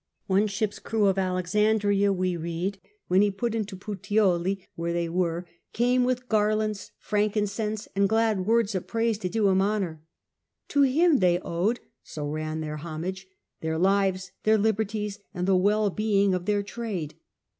[0.25, 4.53] One ship^s crew of Alexan RomlThan dria, we read, when he put into Puteoli, »n
[4.55, 9.19] the pro where they were, came with garlands, frank incense, and glad words of praise
[9.19, 10.01] to do him honour.
[10.65, 13.29] ^ To him they owed,' so ran their homage, ^
[13.61, 17.13] their lives, their liberties, and the wellbeing of their trade.